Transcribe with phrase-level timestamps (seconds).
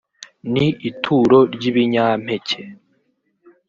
[0.51, 2.61] ni ituro ry’ibinyampeke